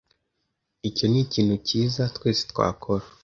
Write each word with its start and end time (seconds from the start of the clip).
Icyo 0.89 1.05
ni 1.11 1.19
ikintu 1.25 1.55
cyiza 1.67 2.03
twese 2.15 2.41
twakora 2.51 3.05